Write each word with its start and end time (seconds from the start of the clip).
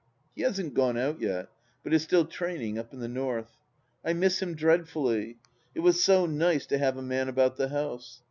He 0.35 0.41
hasn't 0.41 0.73
gone 0.73 0.97
out 0.97 1.21
yet, 1.21 1.49
but 1.83 1.93
is 1.93 2.01
still 2.01 2.25
training, 2.25 2.79
up 2.79 2.91
in 2.91 3.01
the 3.01 3.07
North. 3.07 3.55
I 4.03 4.13
miss 4.13 4.41
him 4.41 4.55
dreadfully. 4.55 5.37
It 5.75 5.81
was 5.81 6.03
so 6.03 6.25
nice 6.25 6.65
to 6.65 6.79
have 6.79 6.97
a 6.97 7.03
man 7.03 7.29
about 7.29 7.55
the 7.57 7.69
house. 7.69 8.19